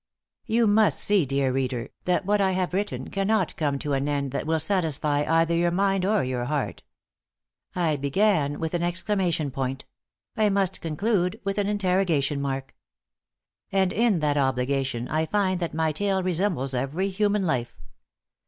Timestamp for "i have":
2.41-2.73